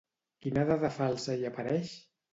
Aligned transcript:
Quina 0.45 0.63
dada 0.69 0.91
falsa 0.97 1.37
hi 1.43 1.47
apareix? 1.51 1.93